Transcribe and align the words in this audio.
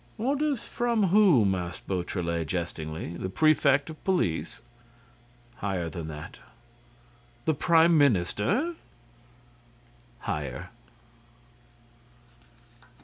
"Orders 0.17 0.63
from 0.63 1.09
whom?" 1.09 1.53
asked 1.53 1.87
Beautrelet, 1.87 2.47
jestingly. 2.47 3.15
"The 3.15 3.29
prefect 3.29 3.87
of 3.87 4.03
police?" 4.03 4.63
"Higher 5.57 5.89
than 5.89 6.07
that." 6.07 6.39
"The 7.45 7.53
prime 7.53 7.99
minister?" 7.99 8.73
"Higher." 10.21 10.71